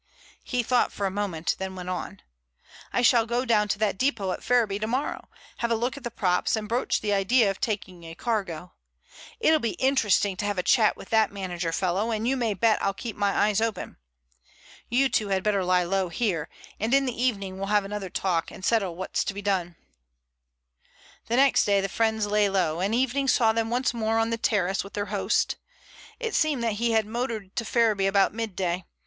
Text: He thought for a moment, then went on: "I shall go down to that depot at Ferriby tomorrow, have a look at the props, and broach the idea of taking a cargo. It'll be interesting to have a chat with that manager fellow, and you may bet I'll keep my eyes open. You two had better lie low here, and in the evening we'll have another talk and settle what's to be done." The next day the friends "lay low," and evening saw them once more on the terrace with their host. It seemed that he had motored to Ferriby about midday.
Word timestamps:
He 0.43 0.63
thought 0.63 0.91
for 0.91 1.05
a 1.05 1.11
moment, 1.11 1.55
then 1.59 1.75
went 1.75 1.89
on: 1.89 2.23
"I 2.91 3.03
shall 3.03 3.27
go 3.27 3.45
down 3.45 3.67
to 3.67 3.77
that 3.77 3.99
depot 3.99 4.31
at 4.31 4.43
Ferriby 4.43 4.79
tomorrow, 4.79 5.29
have 5.57 5.69
a 5.69 5.75
look 5.75 5.95
at 5.95 6.03
the 6.03 6.09
props, 6.09 6.55
and 6.55 6.67
broach 6.67 7.01
the 7.01 7.13
idea 7.13 7.51
of 7.51 7.61
taking 7.61 8.03
a 8.03 8.15
cargo. 8.15 8.73
It'll 9.39 9.59
be 9.59 9.73
interesting 9.77 10.35
to 10.37 10.45
have 10.45 10.57
a 10.57 10.63
chat 10.63 10.97
with 10.97 11.09
that 11.11 11.31
manager 11.31 11.71
fellow, 11.71 12.09
and 12.09 12.27
you 12.27 12.35
may 12.35 12.55
bet 12.55 12.81
I'll 12.81 12.95
keep 12.95 13.15
my 13.15 13.31
eyes 13.43 13.61
open. 13.61 13.97
You 14.89 15.07
two 15.07 15.27
had 15.27 15.43
better 15.43 15.63
lie 15.63 15.83
low 15.83 16.09
here, 16.09 16.49
and 16.79 16.95
in 16.95 17.05
the 17.05 17.21
evening 17.23 17.59
we'll 17.59 17.67
have 17.67 17.85
another 17.85 18.09
talk 18.09 18.49
and 18.49 18.65
settle 18.65 18.95
what's 18.95 19.23
to 19.25 19.35
be 19.35 19.41
done." 19.43 19.75
The 21.27 21.35
next 21.35 21.63
day 21.63 21.79
the 21.79 21.87
friends 21.87 22.25
"lay 22.25 22.49
low," 22.49 22.79
and 22.79 22.95
evening 22.95 23.27
saw 23.27 23.53
them 23.53 23.69
once 23.69 23.93
more 23.93 24.17
on 24.17 24.31
the 24.31 24.37
terrace 24.39 24.83
with 24.83 24.93
their 24.93 25.05
host. 25.13 25.57
It 26.19 26.33
seemed 26.33 26.63
that 26.63 26.73
he 26.81 26.93
had 26.93 27.05
motored 27.05 27.55
to 27.55 27.63
Ferriby 27.65 28.07
about 28.07 28.33
midday. 28.33 28.85